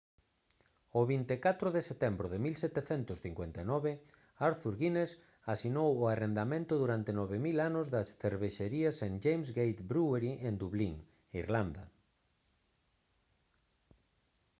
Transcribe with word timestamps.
o 0.99 1.01
24 1.11 1.67
de 1.75 1.81
setembro 1.89 2.27
de 2.33 2.37
1759 2.45 3.91
arthur 4.49 4.73
guinness 4.81 5.11
asinou 5.53 5.89
o 6.01 6.03
arrendamento 6.13 6.73
durante 6.83 7.11
9000 7.19 7.67
anos 7.69 7.85
da 7.93 8.01
cervexeira 8.23 8.91
st 8.99 9.15
james' 9.25 9.53
gate 9.57 9.81
brewery 9.91 10.33
en 10.47 10.53
dublín 10.61 10.95
irlanda 11.41 11.83